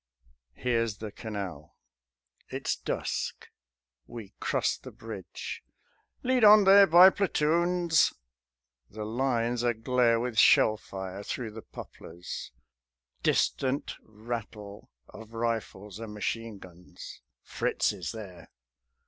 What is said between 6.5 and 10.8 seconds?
there by platoons." The Line's a glare With shell